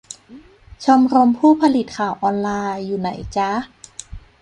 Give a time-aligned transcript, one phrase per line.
[0.83, 3.51] ชมรมผู้ผลิตข่าวออนไลน์ อยู่ไหนจ๊ะ?